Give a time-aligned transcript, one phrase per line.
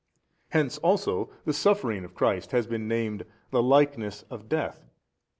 [0.49, 4.89] Hence also the suffering of Christ has been named, 'the likeness of death.'